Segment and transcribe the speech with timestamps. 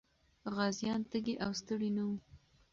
[0.53, 2.17] غازيان تږي او ستړي نه وو.